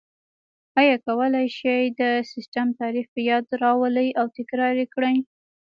[0.79, 2.01] آیا کولای شئ د
[2.31, 5.17] سیسټم تعریف په یاد راولئ او تکرار یې کړئ؟